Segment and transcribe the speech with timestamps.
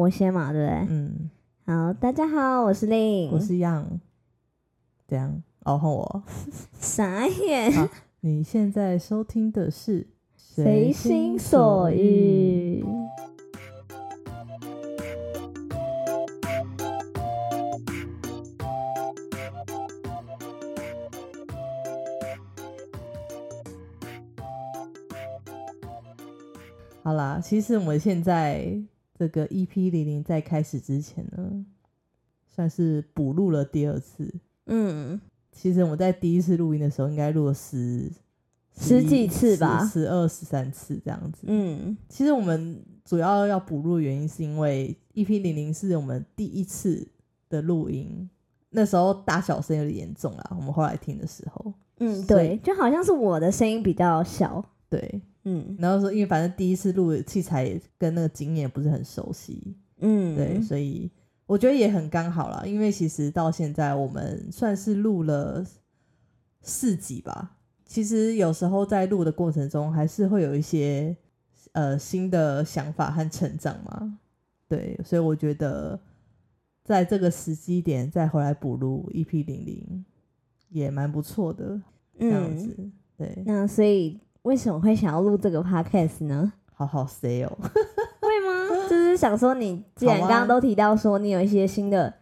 [0.00, 0.86] 我先嘛，对不对？
[0.88, 1.30] 嗯，
[1.66, 4.00] 好，大家好，我是令，我是样，
[5.06, 6.22] 这样哦，换我。
[6.72, 7.86] 傻眼，好
[8.20, 10.04] 你现在收听的是
[10.38, 12.82] 《随心所欲。
[27.02, 28.80] 好啦，其实我们现在
[29.20, 31.62] 这个 EP 零零在开始之前呢，
[32.48, 34.32] 算是补录了第二次。
[34.64, 35.20] 嗯，
[35.52, 38.10] 其实我在第一次录音的时候，应该录了十
[38.74, 41.42] 十几次吧十二、十三次这样子。
[41.42, 47.06] 嗯，其实我们主要要补录的原因，是因为 EP 零零是我们第一次
[47.50, 48.26] 的录音，
[48.70, 50.56] 那时候大小声有点严重啦。
[50.56, 61.10] 我们后来听的时候，嗯，对，就好像是我的声音比较小，对，嗯然后说因为反正第一次录器材跟那个经验不是很熟悉，嗯，对，所以
[61.46, 62.62] 我觉得也很刚好啦。
[62.66, 65.64] 因为其实到现在我们算是录了
[66.62, 67.56] 四集吧，
[67.86, 71.16] 其实有时候在录的过程中，还是会有一些
[71.72, 74.18] 呃新的想法和成长嘛。
[74.68, 75.98] 对，所以我觉得
[76.84, 80.04] 在这个时机点再回来补录 EP 零零
[80.68, 81.80] 也蛮不错的，
[82.18, 82.74] 这样子。
[82.78, 86.52] 嗯，对，那所以为什么会想要录这个 podcast 呢？
[86.74, 87.58] 好好 say 哦。
[88.20, 88.86] 会吗？
[88.88, 92.14] 就是想说，你既然刚刚都提到说你有一些新的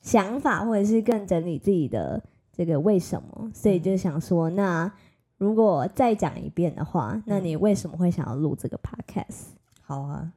[0.00, 4.90] 想法，或者是更整理自己的这个为什么，所以就想说，那
[5.38, 9.50] 如果再讲一遍的话，那你为什么会想要录这个 podcast？
[9.82, 10.32] 好啊，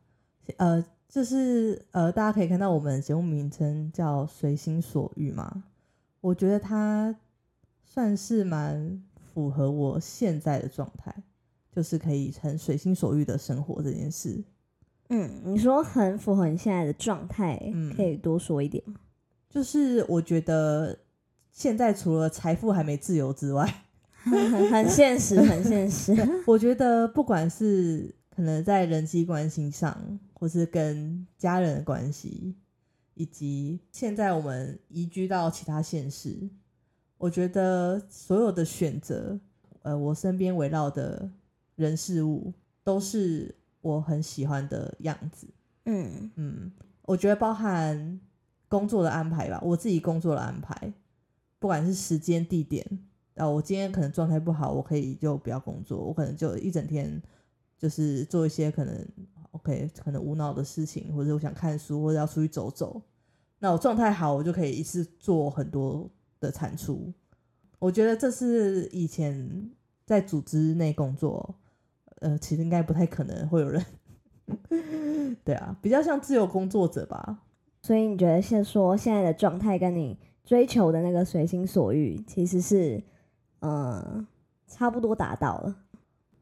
[0.57, 5.63] 呃，就是呃，大家可以看到我们的节目名称叫“随心所欲”嘛，
[6.21, 7.15] 我觉得它
[7.83, 9.01] 算是蛮
[9.36, 11.14] 符合我现在的状态，
[11.69, 14.42] 就是可以很随心所欲的生活这件事。
[15.09, 18.95] 嗯，你说很符合你现在的状态，嗯可以多说一点吗？
[19.50, 20.97] 就是我觉得
[21.52, 23.83] 现在除了财富还没自由之外，
[24.23, 24.33] 很
[24.71, 26.15] 很现实，很现实。
[26.48, 32.55] 我觉得不管是可能在人际关系上，或是跟家人的关系，
[33.15, 36.49] 以及现在我们移居到其他县市，
[37.17, 39.39] 我觉得所有的选择，
[39.81, 41.30] 呃，我身边围绕的
[41.76, 42.53] 人事物，
[42.83, 45.48] 都是我很喜欢的样子。
[45.86, 46.71] 嗯嗯，
[47.03, 48.20] 我觉得包含
[48.67, 50.93] 工作的安排吧，我自己工作的安排，
[51.59, 52.86] 不管是时间、地点，
[53.36, 57.21] 啊，我今天可能状态不好，我可以就不要工作，我可能就一整天
[57.77, 59.08] 就是做一些可能
[59.52, 63.02] OK 可能无脑的事情，或者我想看书，或者要出去走走。
[63.59, 66.09] 那我状态好，我就可以一次做很多
[66.45, 67.14] 的产出。
[67.80, 69.70] 我觉得这是以前
[70.06, 71.56] 在组织内工作，
[72.22, 73.86] 呃，其实应该不太可能会有人
[75.44, 77.42] 对啊，比较像自由工作者吧。
[77.82, 83.04] 所以你觉得现说现在的状态跟你追求的那个随心所欲，其实是
[83.60, 84.26] 呃
[84.67, 85.76] 差不多达到了。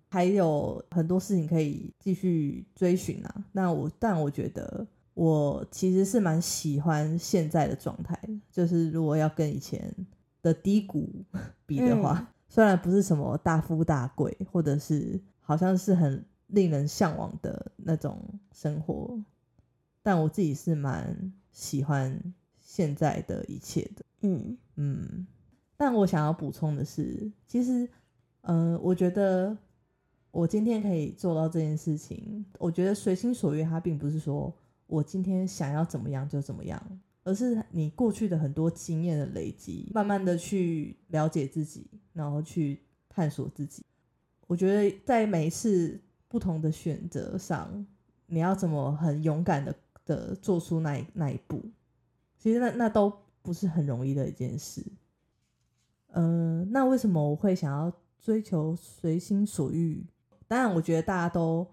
[0.10, 3.46] 还有很多事情可以继续追寻啊。
[3.52, 4.86] 那我，但我觉得
[5.16, 8.23] 我其实是蛮喜欢现在的状态的，
[8.54, 9.94] 就是如果要跟以前
[10.42, 11.26] 的低谷
[11.66, 19.20] 比的话，虽然不是什么大富大贵，或者是好像是很令人向往的那种生活，
[20.04, 22.18] 但我自己是蛮喜欢
[22.62, 24.06] 现在的一切的。
[24.22, 25.28] 嗯嗯，
[25.76, 27.90] 但我想要补充的是，其实，
[28.42, 29.58] 呃，我觉得
[30.32, 34.54] 我今天可以做到这件事情，我觉得随心所欲，它并不是说
[34.86, 36.82] 我今天想要怎么样就怎么样，
[37.24, 43.84] 而是你过去的很多经验的累积，慢慢的去了解自己，然后去探索自己。
[44.48, 47.86] 我觉得在每一次不同的选择上，
[48.28, 49.76] 你要怎么很勇敢的
[50.06, 51.64] 的做出那一那一步，
[52.38, 53.12] 其实那那都
[53.42, 54.86] 不是很容易的一件事。
[56.16, 60.06] 嗯、那为什么我会想要追求随心所欲？
[60.48, 61.66] 当然，我觉得大家都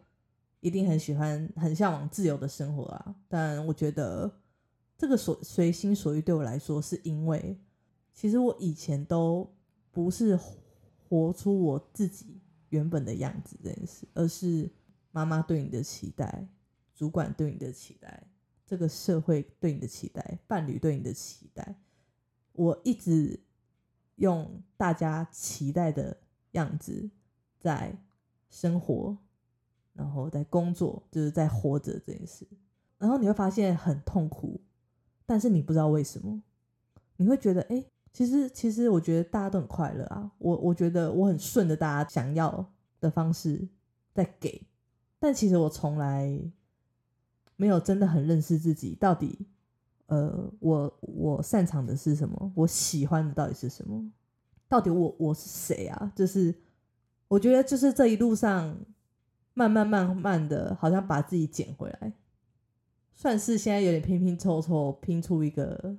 [0.61, 3.15] 一定很喜欢、很向往自由的生活啊。
[3.29, 4.31] 但我觉得
[5.01, 7.59] 这个所随心所欲对我来说，是因为
[8.13, 9.51] 其实我以前都
[9.91, 10.39] 不是
[11.09, 12.39] 活出我自己
[12.69, 14.71] 原本的样子这件事，而是
[15.11, 16.47] 妈妈对你的期待、
[16.95, 18.23] 主管对你的期待、
[18.67, 21.77] 这个社会对你的期待、伴侣对你的期待。
[22.53, 23.41] 我一直
[24.17, 26.15] 用大家期待的
[26.51, 27.09] 样子
[27.59, 27.97] 在
[28.51, 29.17] 生活，
[29.95, 32.47] 然后在工作，就是在活着这件事。
[32.99, 34.61] 然后你会发现很痛苦，
[35.31, 36.43] 但是你不知道为什么，
[37.17, 40.29] 你会觉得，哎、其实其实我觉得大家都很快乐啊。
[40.39, 42.69] 我我觉得我很顺着大家想要
[42.99, 43.69] 的方式
[44.13, 44.61] 在给，
[45.21, 46.37] 但其实我从来
[47.55, 49.47] 没有真的很认识自己，到底
[50.07, 52.53] 呃，我我擅长的是什么？
[52.57, 54.11] 我喜欢的到底是什么？
[54.67, 56.13] 到底我我是谁啊？
[56.17, 56.53] 就是
[57.29, 58.77] 我觉得就是这一路上
[59.55, 62.13] 慢慢慢慢的，好像把自己捡回来，
[63.13, 65.97] 算是现在有点拼拼凑凑拼出一个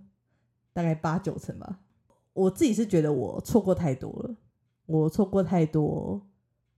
[0.73, 1.79] 大概八九成吧。
[2.33, 4.35] 我自己是觉得我错过太多了，
[4.85, 6.21] 我错过太多，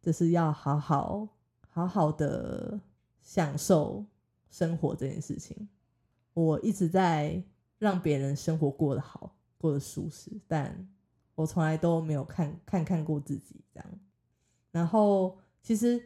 [0.02, 1.28] 就是要好好
[1.70, 2.80] 好好的
[3.22, 4.04] 享受
[4.50, 5.70] 生活这件事情。
[6.34, 7.42] 我一直在
[7.78, 10.88] 让别人生活过得好，过得舒适，但
[11.36, 13.88] 我从来都没有看看看过自己这样。
[14.72, 16.02] 然后其实，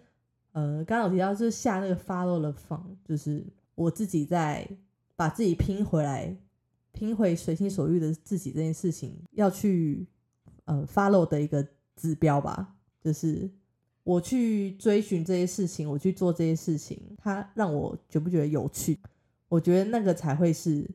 [0.52, 3.46] 呃，刚刚有提到就是下那个 follow the fun，就是
[3.78, 4.68] 我自己在
[5.16, 6.38] 把自己拼回来。
[6.94, 10.08] 拼回随心所欲的自己这件事情，要去
[10.66, 11.64] 呃 follow 的一个
[11.96, 13.48] 指标吧，就是
[14.02, 18.98] 我去追寻这些事情，我去做这些事情，它让我觉不觉得有趣？
[19.48, 20.90] 我觉得那个才会是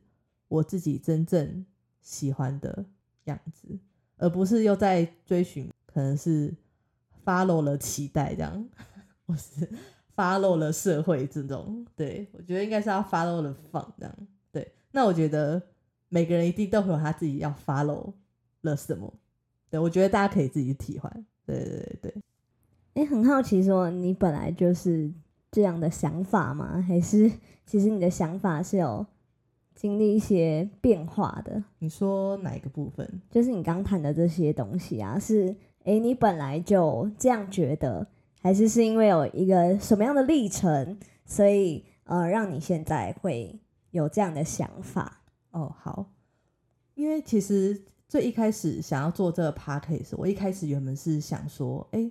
[0.49, 1.64] 我自己真正
[2.00, 2.84] 喜欢的
[3.26, 3.79] 样子，
[4.17, 6.52] 而不是又在追寻可能是
[7.25, 8.69] follow 了期待这样，
[9.26, 9.70] 我是
[10.16, 11.86] follow 了社会这种。
[11.96, 14.14] 对我觉得应该是要 follow 了放这样。
[14.50, 15.62] 对，那我觉得。
[16.14, 18.12] 每个人一定都会有他自己要 follow
[18.60, 19.10] 了什么，
[19.70, 21.08] 对我觉得大家可以自己去体会。
[21.46, 22.14] 对对对对，
[22.92, 25.10] 哎，很好奇，说你本来就是
[25.50, 26.84] 这样的想法吗？
[26.86, 27.32] 还是
[27.64, 29.06] 其实你的想法是有
[29.74, 31.64] 经历一些变化的？
[31.78, 33.22] 你说哪一个部分？
[33.30, 38.06] 就是你刚谈的这些东西啊，是哎你本来就这样觉得，
[38.42, 43.56] 还是是因为有一个什么样的历程，所以呃让你现在会
[43.92, 45.22] 有这样的想法？
[45.52, 46.10] 哦，好，
[46.94, 52.10] 因为其实最一开始想要做这个 podcast，我一开始原本是想说，哎，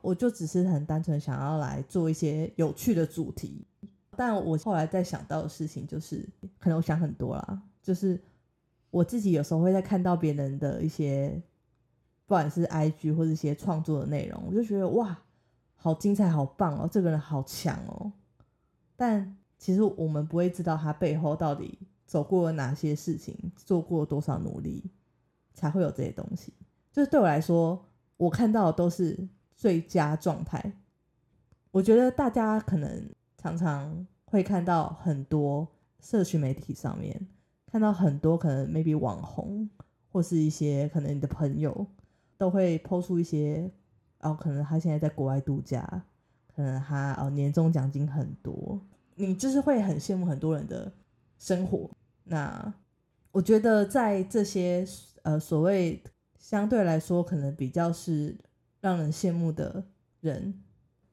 [0.00, 3.66] 我就只是很单纯想要来做一些有趣的主题，
[4.16, 6.24] 但我后来在想到的事情就是，
[6.60, 8.20] 可能我想很多啦，就是
[8.90, 11.42] 我自己有时候会在看到别人的一些，
[12.26, 15.18] 不管是 IG 或者一些创作的内容，我就觉得哇，
[15.84, 18.10] 好精彩，好棒哦，这个人好强哦，
[18.96, 21.78] 但其实我们不会知道他背后到底。
[22.06, 24.90] 走过哪些事情，做过多少努力，
[25.52, 26.52] 才会有这些东西。
[26.92, 27.82] 就是对我来说，
[28.18, 30.72] 我看到的都是最佳状态。
[31.72, 35.66] 我觉得大家可能常常会看到很多
[35.98, 37.26] 社群媒体上面，
[37.66, 39.68] 看到很多可能 maybe 网红
[40.12, 41.86] 或是一些可能你的朋友
[42.36, 43.68] 都会抛出一些，
[44.24, 46.04] 哦，可能他现在在国外度假，
[46.56, 48.80] 可能他哦年终奖金很多，
[49.14, 50.92] 你就是会很羡慕很多人的。
[51.36, 51.90] 生活，
[52.22, 52.72] 那
[53.30, 54.86] 我觉得在这些
[55.24, 56.02] 呃所谓
[56.38, 58.34] 相对来说可能比较是
[58.80, 59.84] 让人羡慕的
[60.20, 60.62] 人，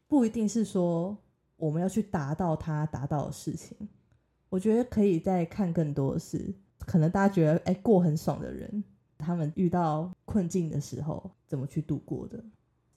[0.07, 1.17] 不一定是说
[1.57, 3.75] 我们要去达到他达到的事情。
[4.47, 8.81] 我觉得可以再看更多的是，可能大家觉得哎过很爽的人，
[9.17, 12.41] 他们遇到困境的时候怎么去度过的。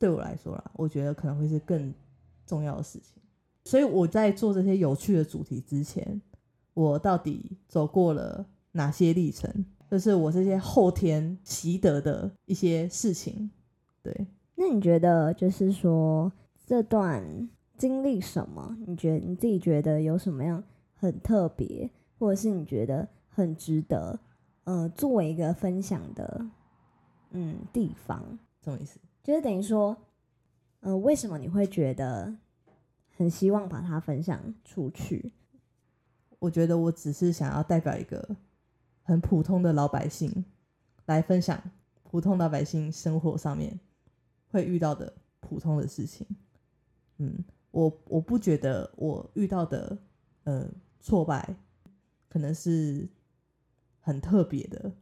[0.04, 1.94] 对我来说啦，我觉得可能会是更
[2.44, 3.22] 重要的事情。
[3.64, 6.20] 所以我在做这些有趣的主题之前。
[6.74, 9.48] 我到底走过了哪些历程？
[9.88, 13.48] 就是我这些后天习得的一些事情。
[14.02, 16.30] 对，那你觉得就是说
[16.66, 17.48] 这段
[17.78, 18.76] 经历什么？
[18.86, 20.62] 你觉得你自己觉得有什么样
[20.96, 24.18] 很特别，或者是你觉得很值得
[24.64, 26.44] 呃作为一个分享的
[27.30, 28.36] 嗯地方？
[28.64, 28.98] 什么意思？
[29.24, 29.96] 就是等于说，
[30.80, 32.36] 呃，为什么你会觉得
[33.16, 35.32] 很希望把它分享出去？
[36.38, 38.36] 我觉得我只是想要代表一个
[39.02, 40.44] 很普通的老百姓，
[41.06, 41.58] 来分享
[42.02, 43.80] 普通老百姓生活上面
[44.48, 46.26] 会遇到的普通的事情。
[47.16, 49.96] 嗯，我我不觉得我遇到的
[50.42, 50.68] 呃
[51.00, 51.56] 挫败
[52.28, 53.08] 可能是
[54.00, 54.92] 很特别的，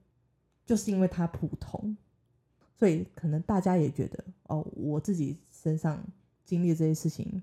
[0.64, 1.96] 就是因为它普通，
[2.82, 6.02] 所以可能大家也觉得哦，我自己身上
[6.44, 7.40] 经历这些事情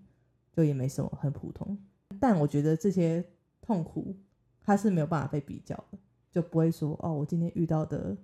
[0.51, 1.77] 就也没什么很普通。
[2.19, 3.23] 但我觉得这些。
[3.61, 4.15] 痛苦，
[4.63, 5.97] 它是没有办法被比较的，
[6.31, 8.17] 就不会说哦，我今天遇到的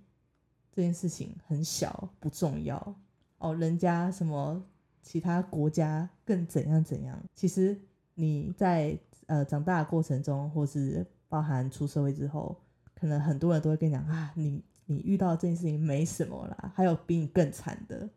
[0.71, 2.95] 这件事情很小不重要
[3.37, 4.65] 哦，人家什么
[5.03, 7.21] 其他国家更怎样怎样。
[7.35, 7.79] 其实
[8.15, 12.59] 你在呃长大的过程中，或是包含出社会之后，
[12.95, 18.09] 可能很多人都会跟你讲啊，你你遇到这件事情没什么啦，还有比你更惨的。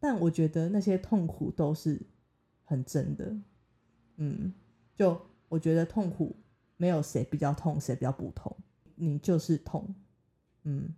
[0.00, 2.00] 但我觉得那些痛苦都是
[2.64, 3.36] 很真的，
[4.16, 4.52] 嗯，
[4.96, 5.20] 就。
[5.50, 6.34] 我觉得痛苦
[6.76, 8.56] 没有谁比较痛，谁比较不痛，
[8.96, 9.94] 你就是痛。
[10.64, 10.92] 嗯，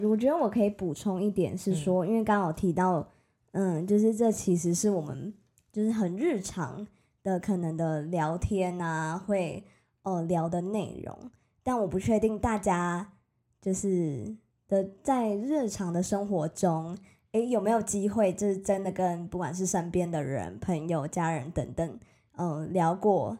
[0.00, 3.10] 我觉得我可以补充一点是说，因为刚好提到，
[3.52, 5.32] 嗯，就是这其实是我们
[5.72, 6.86] 就是很日常
[7.22, 9.64] 的可能的聊天啊，会
[10.02, 11.30] 呃聊的内容，
[11.62, 13.14] 但我不确定大家
[13.62, 14.36] 就是
[14.68, 16.98] 的在日常的生活中，
[17.30, 21.98] 诶有没有机会就是真的跟不管是身边的人、朋友、家人等等，
[22.36, 23.38] 嗯、聊过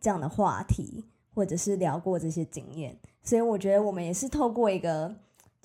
[0.00, 5.08] 这样的话题，或者是聊过这些经验，所以我觉得我们也是透过一个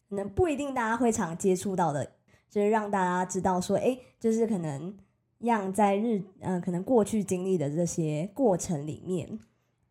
[0.09, 2.09] 可能不一定大家会常接触到的，
[2.49, 4.97] 就是让大家知道说，诶，就是可能
[5.39, 9.39] 让在日呃可能过去经历的这些过程里面，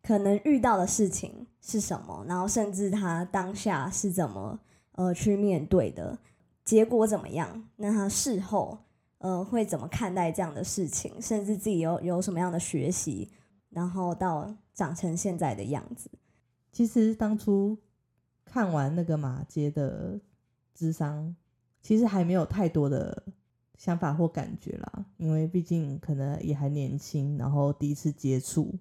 [0.01, 4.59] 可能遇到的事情是什么，然后甚至他当下是怎么
[4.93, 6.17] 呃去面对的，
[6.63, 8.77] 结果怎么样，那他事后
[9.19, 13.29] 呃会怎么看待这样的事情，甚至自己有有什么样的学习，
[13.69, 16.09] 然后到长成现在的样子。
[16.71, 17.77] 其实当初
[18.45, 20.19] 看完那个马街的
[20.73, 21.35] 智商，
[21.81, 23.23] 其实还没有太多的
[23.77, 28.73] 想法或感觉啦，因为毕竟可能也还年轻，然后第一次接触，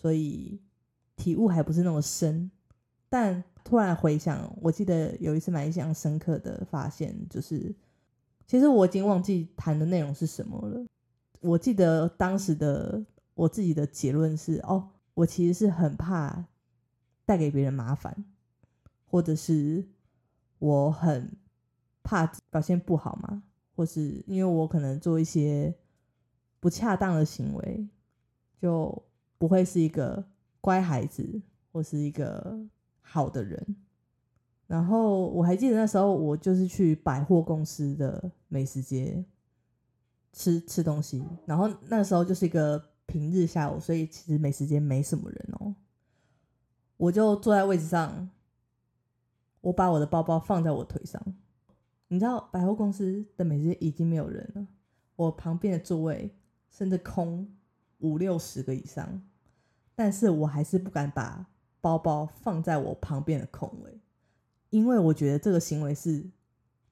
[0.00, 0.60] 所以
[1.16, 2.50] 体悟还不是那么深。
[3.10, 7.74] 但突然回想，我记得有一次蛮印象深刻的发现，就是
[8.46, 10.86] 其实我已经忘记谈的内容是什么了。
[11.40, 16.44] 我记得当时的我自己的结论是：哦，我其实是很怕
[17.24, 18.24] 带给别人麻烦，
[19.06, 19.86] 或者是
[20.58, 21.36] 我很
[22.02, 23.42] 怕表现不好嘛，
[23.74, 25.74] 或是因为我可能做一些
[26.58, 27.88] 不恰当的行为，
[28.60, 29.02] 就
[29.38, 30.24] 不会是一个
[30.60, 31.40] 乖孩子
[31.72, 32.58] 或是一个
[33.00, 33.76] 好的人。
[34.66, 39.24] 然后我还记得那时候我就是去百货公司的美食街
[40.34, 45.74] 吃吃东西，然后那时候就是一个平日下午，所以其实美食街没什么人哦。
[46.98, 48.28] 我就坐在位置上，
[49.62, 51.22] 我把我的包包放在我腿上。
[52.08, 54.66] 你知道百货公司的美食街已经没有人了，
[55.16, 56.34] 我旁边的座位
[56.70, 57.48] 甚至空
[57.98, 59.22] 五六十个以上，
[59.94, 61.46] 但是我还是不敢把
[61.80, 63.98] 包包放在我旁边的空位，
[64.70, 66.24] 因为我觉得这个行为是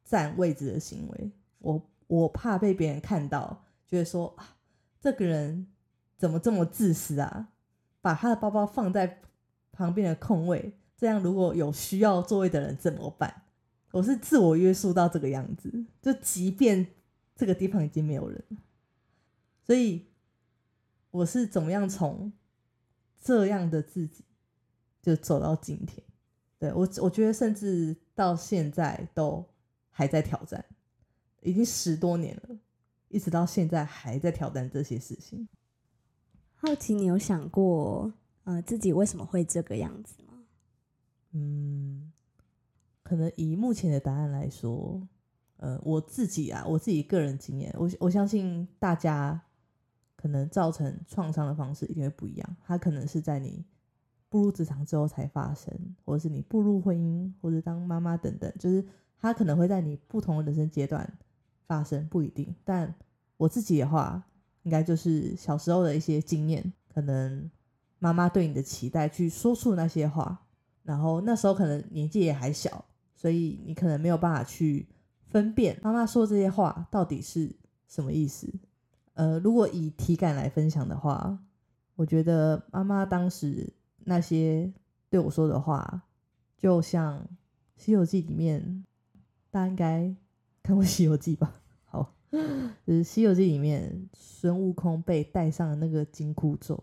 [0.04, 4.56] 占位置的行为，我我怕被别人看到，觉得说啊，
[5.00, 5.66] 这个人
[6.16, 7.48] 怎么这么自私啊，
[8.00, 9.20] 把他的包包放在
[9.72, 13.42] 旁边的空位，这样如果有需要座位的人怎么办？
[13.92, 16.86] 我是自我约束到这个样子，就即便
[17.34, 18.56] 这个地方已经没有人了，
[19.62, 20.06] 所以
[21.16, 22.30] 我是怎么样从
[23.22, 24.22] 这样的自己
[25.00, 26.02] 就走到今天？
[26.58, 29.44] 对我，我觉得甚至到现在都
[29.90, 30.62] 还在挑战，
[31.40, 32.56] 已经十多年了，
[33.08, 35.48] 一直到现在还在挑战这些事情。
[36.54, 38.12] 好奇你有想过，
[38.44, 40.34] 呃，自己为什么会这个样子吗？
[41.32, 42.12] 嗯，
[43.02, 45.00] 可能以目前的答案来说，
[45.56, 49.42] 呃，我自己啊，我自己个人经验，我我相信大家
[50.26, 52.56] 可能造成创伤的方式一定会不一样。
[52.64, 53.64] 它可能是在你
[54.28, 55.72] 步入职场之后才发生，
[56.04, 58.84] 或者是你步入婚姻或者当妈妈等等，就是
[59.20, 61.08] 它可能会在你不同的人生阶段
[61.66, 62.52] 发生，不一定。
[62.64, 62.92] 但
[63.36, 64.20] 我自己的话，
[64.64, 67.48] 应该就是小时候的一些经验，可能
[68.00, 70.42] 妈妈对你的期待去说出那些话。
[70.82, 74.88] 然后那时候可能年纪也还小，所以你可能没有办法去
[75.28, 77.54] 分辨妈妈说这些话到底是
[77.86, 78.52] 什么意思。
[79.16, 81.38] 呃，如果以体感来分享的话，
[81.96, 83.70] 我觉得妈妈当时
[84.04, 84.72] 那些
[85.10, 86.02] 对我说的话，
[86.56, 87.18] 就像
[87.76, 88.84] 《西游记》里面，
[89.50, 90.14] 大家应该
[90.62, 91.52] 看过《西游记》吧？
[91.84, 96.82] 好，就是《西游记》里面孙悟空被戴上了那个金箍咒，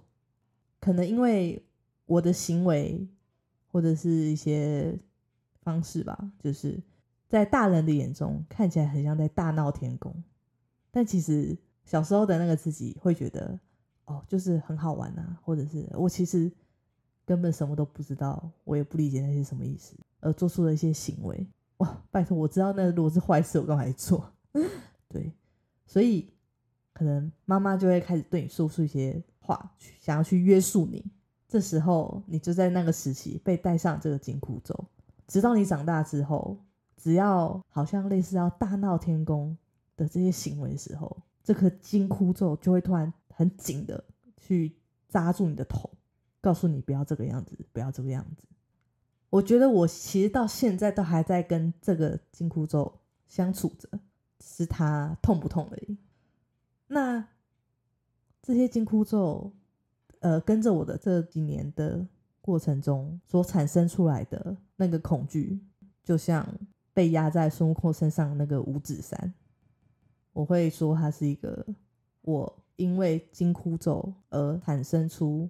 [0.79, 1.65] 可能因为
[2.05, 3.07] 我的行为。
[3.75, 4.95] 或者是一些
[5.63, 6.79] 方式吧，就是
[7.27, 10.23] 在大人的眼中看起来很像在大闹天宫，
[10.91, 13.59] 但其实小时候的那个自己会觉得，
[14.05, 16.51] 哦，就是很好玩啊，或者是我其实
[17.25, 21.47] 根本什么都不知道，我也不理解那些什么意思，而做出了一些行为。
[21.77, 24.31] 哇，拜托，我知道那如果是坏事，我干嘛做？
[25.09, 25.31] 对，
[25.85, 26.29] 所以
[26.93, 31.03] 可能妈妈就会开始对你说出一些话，想要去约束你。
[31.47, 34.85] 这时候，你就在那个时期被带上这个紧箍咒，
[35.27, 36.57] 直到你长大之后，
[36.97, 39.55] 只要好像类似要大闹天宫
[39.95, 44.03] 的这些行为时候，这颗金箍咒就会突然很紧的
[44.38, 44.75] 去
[45.07, 45.89] 扎住你的头，
[46.41, 48.47] 告诉你不要这个样子，不要这个样子。
[49.29, 53.89] 我觉得我其实到现在都还在跟这个金箍咒相处着，
[54.39, 55.97] 是它痛不痛而已。
[56.88, 57.27] 那
[58.41, 59.51] 这些金箍咒。
[60.19, 62.07] 呃，跟着我的这几年的
[62.39, 65.59] 过程中所产生出来的那个恐惧，
[66.01, 66.47] 就像
[66.93, 69.33] 被压在孙悟空身上那个五指山，
[70.33, 71.65] 我会说它是一个
[72.21, 75.47] 我因为金箍咒而产生出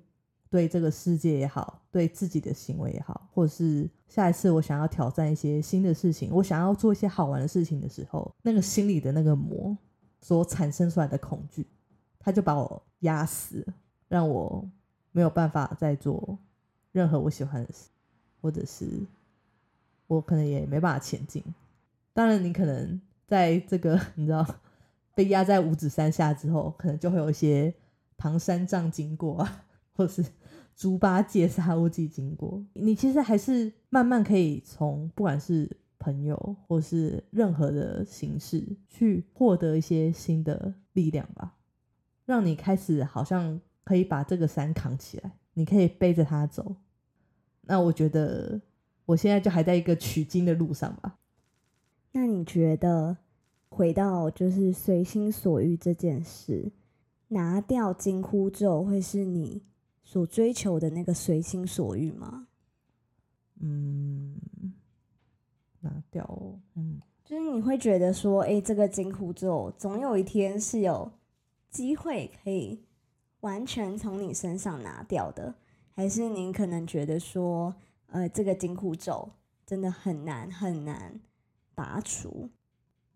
[0.49, 9.75] 对这个世界也好，对自己的行为也好，或者是下一次我想要挑战一些新的事情，我想要做一些好玩的事情的时候，那个心里的那个魔
[10.21, 11.65] 所产生出来的恐惧，
[12.19, 13.65] 他就把我压死，
[14.07, 14.63] 让我
[15.11, 16.37] 没有办法再做
[16.91, 17.89] 任何我喜欢的事，
[18.41, 18.85] 或者是
[20.05, 21.43] 我可能也没办法前进。
[22.13, 24.45] 当然，你可能在这个 你知道
[25.15, 27.73] 被压在五指山下之后，可能就会有一些
[28.17, 29.47] 唐三藏经过，
[29.93, 30.25] 或是
[30.75, 32.65] 猪八戒、沙悟净经过。
[32.73, 41.55] 你其实还是慢慢可以从不管是朋友或是任何的形式去获得一些新的力量吧，
[42.25, 46.75] 让你开始好像可以把这个山扛起来，你可以背着它走。
[47.61, 48.59] 那我觉得
[49.05, 51.19] 我现在就还在一个取经的路上吧。
[52.11, 53.15] 那你觉得
[53.75, 56.71] 回到就是随心所欲这件事，
[57.29, 59.63] 拿掉金箍咒会是你
[60.03, 62.47] 所追求的那个随心所欲吗？
[63.59, 64.35] 嗯，
[65.79, 71.11] 拿掉哦，嗯，就是你会觉得说，哎，这个金箍咒总有一天是有
[71.71, 72.83] 机会可以
[73.39, 75.55] 完全从你身上拿掉的，
[75.89, 77.73] 还是您可能觉得说，
[78.07, 79.31] 呃，这个金箍咒
[79.65, 81.19] 真的很难很难
[81.73, 82.49] 拔除？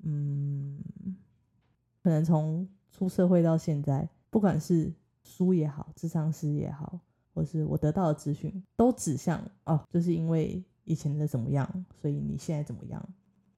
[0.04, 0.82] 嗯，
[2.04, 7.00] 可能从出社会到现在，不管是书也好，智商师也好，
[7.34, 13.10] 或是我得到的资讯，都指向哦，就是因为以前的怎么样，所以你现在怎么样。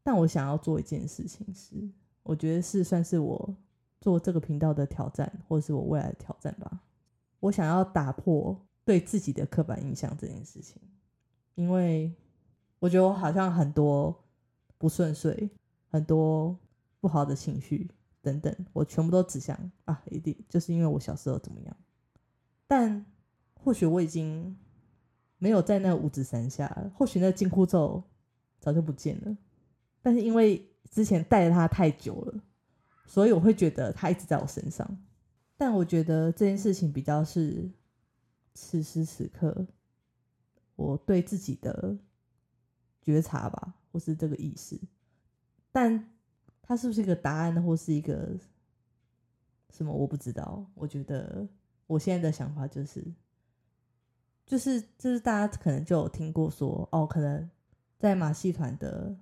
[0.02, 1.76] 但我想要做一件事情是，
[2.24, 3.56] 我觉得是算是我
[4.02, 6.82] 做这个频道的挑战，或者是我未来的挑战吧。
[7.40, 10.82] 我想要打破对自己的刻板印象这件事情，
[11.56, 12.12] 因为
[12.80, 14.14] 我觉得我好像很多
[14.78, 15.50] 不顺遂，
[15.90, 16.58] 很多
[17.00, 17.90] 不好的情绪
[18.22, 21.76] 等等，我全部都指向啊，一定就是因为我小时候怎么样。
[22.68, 23.06] 但
[23.56, 24.56] 或许我已经
[25.38, 28.04] 没有在那五指山下了，或许那金箍咒
[28.60, 29.38] 早就不见了。
[30.02, 32.42] 但是因为之前带着它太久了，
[33.06, 34.88] 所以我会觉得它一直在我身上。
[35.58, 37.70] 但我觉得这件事情比较是
[38.54, 39.68] 此时此刻
[40.76, 41.98] 我对自己的
[43.02, 44.80] 觉察吧，或是这个意识。
[45.80, 46.12] 但
[46.62, 48.38] 它是不是一个答案，或是一个
[49.70, 50.70] 什么，我不知道。
[50.76, 51.48] 我觉得
[51.88, 53.02] 我现在的想法就是，
[54.46, 57.50] 就是就是大家可能就有听过说，哦，可能
[57.98, 59.16] 在马戏团的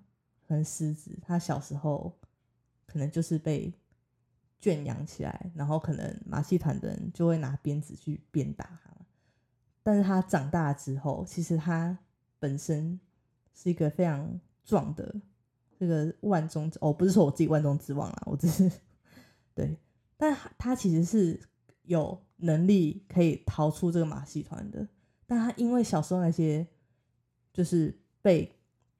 [0.47, 2.17] 可能狮子，他小时候
[2.87, 3.71] 可能就是被
[4.59, 8.91] 圈养起来，然后可能马戏团的人就会拿鞭子去鞭打他。
[9.83, 11.95] 但是他长大之后，其实他
[12.39, 12.99] 本身
[13.53, 15.21] 是一个非常壮的
[15.77, 18.71] 这个万中哦，不是说我自己万中之王啦，我只是
[19.53, 19.77] 对，
[20.17, 21.39] 但他其实是
[21.83, 24.87] 有能力可以逃出这个马戏团的，
[25.25, 26.65] 但他因为小时候那些
[27.53, 28.51] 就是被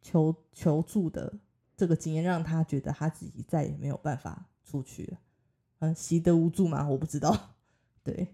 [0.02, 1.34] 求求助的
[1.76, 5.18] 这个经验，让他觉得他自己再也没有办法出去了。
[5.80, 6.88] 嗯，习得无助吗？
[6.88, 7.56] 我不知道。
[8.04, 8.28] 对，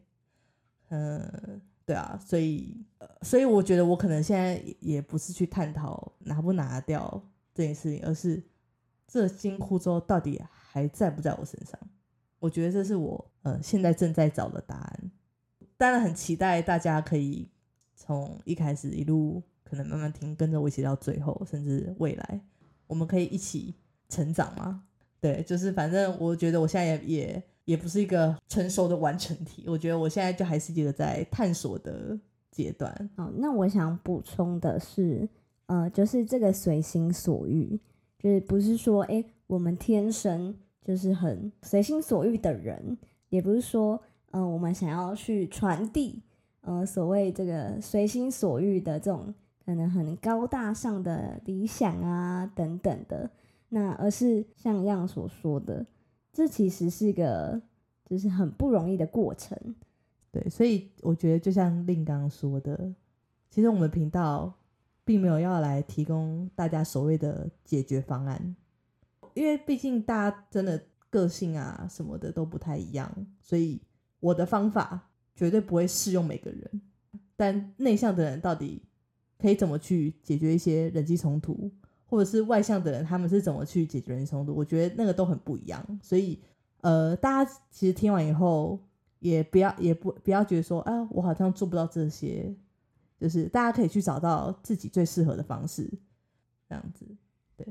[0.89, 7.21] 嗯，对啊，所以，呃，所以我觉得我可能现在也不是去探讨拿不拿掉
[7.53, 8.43] 这件事情，而是
[9.07, 11.79] 这金箍咒到底还在不在我身上？
[12.39, 15.11] 我觉得这是我呃现在正在找的答案。
[15.77, 17.49] 当然，很期待大家可以
[17.95, 22.41] 从一开始一路可能慢慢听，跟着我一起到最后，甚至未来，
[22.87, 23.75] 我们可以一起
[24.09, 24.83] 成长吗？
[25.19, 32.17] 对，就是反正我觉得我现在也也也不是一个成熟的完成体，我觉得我现在就还是一个在探索的
[32.51, 33.09] 阶段。
[33.15, 35.27] 哦，那我想补充的是，
[35.73, 37.79] 呃，就是这个随心所欲，
[38.19, 42.95] 就是不是说，哎，我们天生就是很随心所欲的人，
[43.29, 46.21] 也不是说，嗯、我们想要去传递，
[46.61, 49.33] 呃，所谓这个随心所欲的这种
[49.65, 53.27] 可能很高大上的理想啊等等的，
[53.69, 55.83] 那而是像样所说的，
[56.31, 57.59] 这其实是一个
[58.05, 59.57] 就是很不容易的过程。
[60.31, 62.93] 对，所以我觉得就像令刚说的，
[63.49, 64.53] 其实我们频道
[65.05, 68.55] 并没有要来提供大家所谓的解决方案，
[69.33, 73.11] 因为毕竟大家真的个性啊什么的都不太一样，
[73.41, 73.81] 所以
[74.19, 76.81] 我的方法绝对不会适用每个人。
[77.35, 78.81] 但内向的人到底
[79.37, 81.71] 可以怎么去解决一些人际冲突，
[82.05, 84.53] 或者是外向的人他们是怎么去解决人际冲突？
[84.53, 85.99] 我觉得那个都很不一样。
[86.01, 86.39] 所以
[86.81, 88.79] 呃，大家其实听完以后。
[89.23, 92.53] 也不要，也不不要觉得说，啊，我好像做不到这些，
[93.23, 95.89] 就是大家可以去找到自己最适合的方式，
[96.67, 97.05] 这样子，
[97.55, 97.65] 对，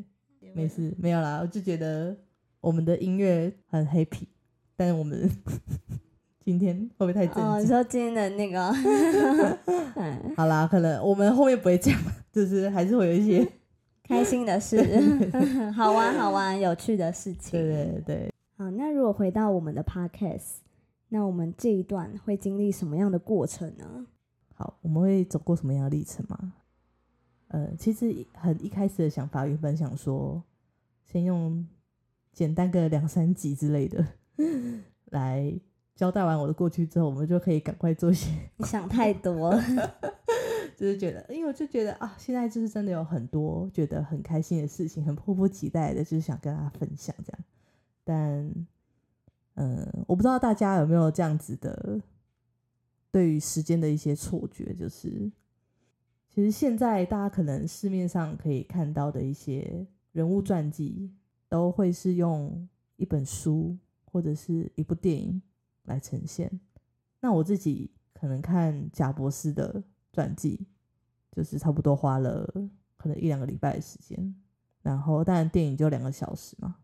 [0.55, 2.17] 没事，没有啦，我就觉得
[2.59, 4.23] 我们的音乐很 happy，
[4.75, 5.31] 但是我们
[6.41, 7.69] 今天会不会太正哦，你惊？
[7.69, 8.71] 说今天的那个，
[9.97, 12.01] 嗯，好啦，可能我们后面不会这样，
[12.33, 13.47] 就是还是会有一些，
[14.03, 14.83] 开心的事，
[15.77, 17.61] 好玩好玩有趣的事情。
[17.61, 18.33] 对对对。
[18.57, 20.61] 好，那如果回到我们的 podcast，
[21.11, 24.07] 那我们这一段会经历什么样的过程呢？
[24.55, 26.55] 好，我们会走过什么样的历程吗？
[27.49, 30.43] 呃，其实很一开始的想法，原本想说，
[31.05, 31.67] 先用
[32.33, 34.07] 简单个两三集之类的
[35.11, 35.53] 来
[35.95, 39.63] 交代完我的过去之后，我们就可以赶快做一些，你想太多了，
[40.75, 47.45] 就是觉得，因为我就觉得啊，现在就是真的有很多觉得很开心的事情，很迫不及待的，就是想跟大家分享这样。
[48.05, 48.67] 但，
[49.57, 52.01] 嗯、我不知道大家有没有这样子的
[53.13, 55.31] 对于时间的一些错觉，就是
[56.29, 61.13] 其实现在大家可能市面上可以看到的一些人物传记，
[61.49, 65.41] 都会是用一本书或者是一部电影
[65.85, 66.51] 来呈现。
[67.21, 70.67] 那我自己可能看贾博士的传记，
[71.31, 72.51] 就是差不多花了
[72.97, 74.35] 可能一两个礼拜的时间，
[74.81, 76.77] 然后当然电影就两个小时嘛。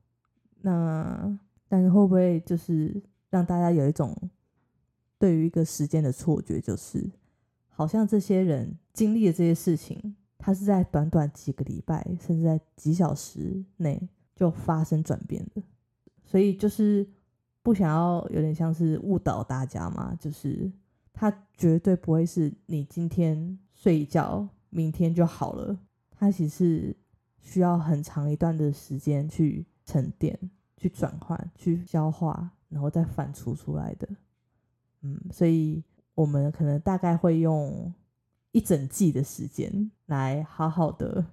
[0.61, 1.39] 那
[1.69, 4.15] 但是会不会就是让大家有一种
[5.19, 7.11] 对于一个时间的错觉，就是
[7.69, 14.01] 好像这些人经历的这些事情，他是在短短几个礼拜，甚至在几小时内
[14.35, 15.63] 就发生转变的，
[16.25, 17.07] 所以就是
[17.63, 20.71] 不想要有点像是误导大家嘛，就是
[21.13, 25.77] 他绝对不会是你今天睡一觉，明天就好了，
[26.11, 26.97] 他其实
[27.41, 30.39] 需要很长一段的时间去沉淀、
[30.77, 34.09] 去转换、去消化，然后再反刍出来的。
[35.01, 35.83] 嗯，所以
[36.15, 37.93] 我们可能大概会用
[38.53, 41.25] 一整季的时间来好好的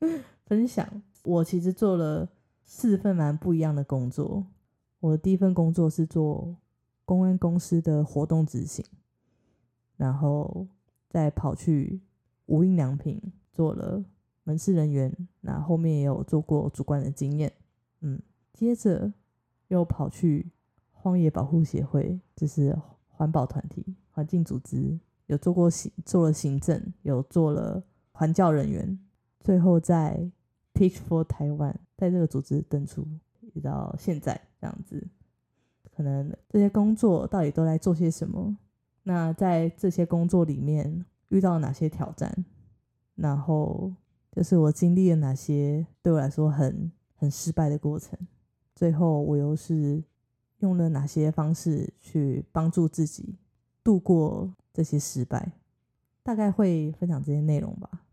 [0.46, 0.86] 分享。
[1.24, 2.28] 我其实做了
[2.64, 4.46] 四份蛮不一样的工作。
[5.00, 6.56] 我的第一份工作是做
[7.04, 8.84] 公安公司的活动执行，
[9.96, 10.66] 然后
[11.08, 12.00] 再跑去
[12.46, 13.20] 无印良品
[13.52, 14.04] 做了
[14.44, 17.52] 门市人员，那后面也有做过主管的经验。
[18.00, 18.20] 嗯，
[18.52, 19.12] 接着
[19.68, 20.50] 又跑去
[21.06, 28.98] 荒野保护协会，就是环保团体、环境组织，有做过行做了行政，有做了环教人员，
[29.38, 30.28] 最后在
[30.74, 33.06] Teach for Taiwan 在这个组织登出，
[33.54, 35.06] 直到现在这样子。
[35.94, 38.56] 可能这些工作到底都在做些什么？
[39.04, 42.44] 那在这些工作里面遇到哪些挑战？
[43.14, 43.92] 然后
[44.32, 48.18] 就是我经历了哪些对我来说很很失败的过程？
[48.74, 50.02] 最后我又是
[50.60, 53.34] 用了哪些方式去帮助自己
[53.84, 55.52] 度过这些失败？
[56.22, 58.04] 大概会分享这些内容吧。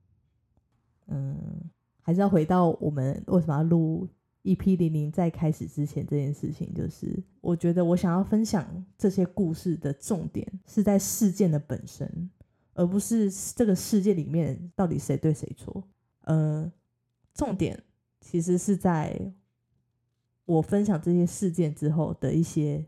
[1.08, 1.38] 嗯，
[2.02, 4.08] 还是要回到我们为什么要录
[4.44, 12.30] EP 零零在开始之前这件事情，就是我觉得我想要分享这些故事的重点是在事件的本身，
[12.74, 15.84] 而不是这个世界里面到底谁对谁错。
[16.22, 16.72] 呃，
[17.34, 17.82] 重点
[18.22, 19.34] 其实是在
[20.46, 22.86] 我分享这些事件之后的一些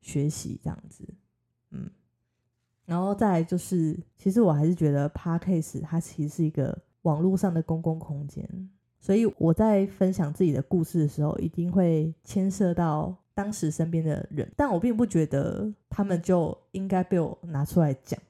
[0.00, 1.02] 学习，这样子，
[1.70, 1.90] 嗯，
[2.84, 8.46] 然后再来就是，其实我还是觉得 Podcast 它其实是一个网络上的公共空间，
[9.00, 18.20] 所以我在分享自己的故事的时候，一定会牵涉到当时身边的人，但我并不觉得他们就应该被我拿出来讲，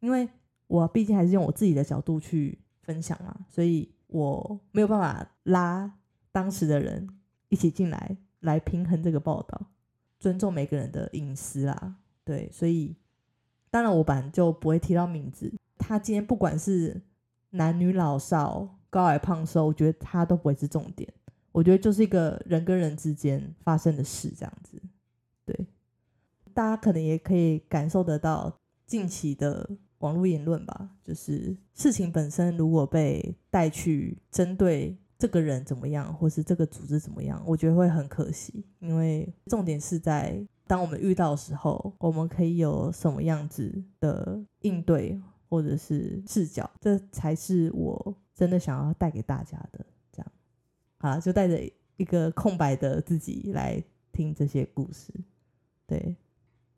[0.00, 0.26] 因为
[0.66, 5.92] 我毕竟还是用我自己的角度去分享嘛，所以我没有办法拉
[6.32, 7.06] 当时的人
[7.48, 9.66] 一起进来，来平衡这个报道，
[10.18, 11.96] 尊重每个人的隐私啦。
[12.24, 12.94] 对，所以
[13.70, 15.52] 当然我本来就不会提到名字。
[15.78, 17.00] 他今天不管是
[17.50, 21.10] 男女老少、高矮胖瘦，我觉得他都不会是重点。
[21.52, 24.80] 我觉得就是一个人跟人之间发生的事，这样子。
[25.46, 25.66] 对，
[26.52, 28.54] 大家可能也可以感受得到
[28.86, 49.84] 近期的网络言论吧，就是事情本身如果被带去针对这个人怎么样，或是这个组织怎么样，我觉得会很可惜，因为重点是在当我们遇到的时候，我们可以有什么样子的应对或者是视角，这才是我真的想要带给大家的。
[50.12, 50.32] 这样，
[50.98, 51.58] 好了，就带着
[51.96, 55.12] 一个空白的自己来听这些故事，
[55.86, 56.14] 对。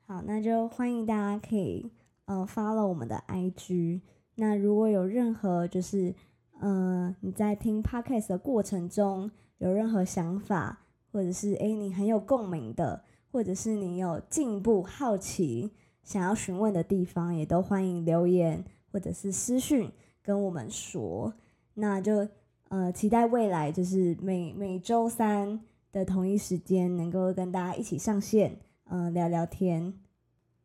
[0.07, 1.89] 好，那就欢迎大家可以
[2.25, 4.01] 呃 follow 我们的 IG。
[4.37, 6.15] 那如果有任何就是
[6.61, 19.91] 呃你在听 podcast 的过程中有任何想法，或者是诶你很有共鸣的，或者是你有进一步好奇想要询问的地方，也都欢迎留言或者是私讯
[20.23, 21.35] 跟我们说。
[21.75, 22.29] 那就
[22.69, 28.57] 呃期待未来就是每每周三的同一时间能够跟大家一起上线。
[28.85, 29.95] 呃聊聊天。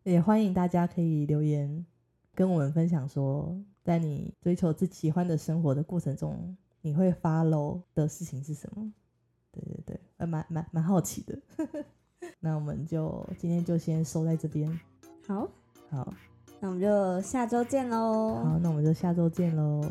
[0.04, 1.84] 也欢迎大家可以留言
[2.36, 8.92] 跟我们分享说，在你追求自己喜欢的生活的过程中，你会 follow 的事情是什么？
[9.52, 11.40] 对对对，呃，蛮蛮蛮好奇的。
[12.42, 14.68] 那我们就今天就先收在这边。
[15.28, 15.48] 好，
[15.90, 16.12] 好，
[16.60, 18.44] 那我们就下周见喽。
[18.44, 19.82] 好，那我们就下周见喽，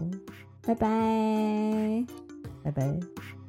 [0.63, 2.05] 拜拜。
[2.65, 3.44] 拜拜。